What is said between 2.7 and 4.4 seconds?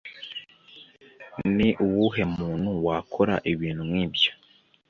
wakora ibintu nkibyo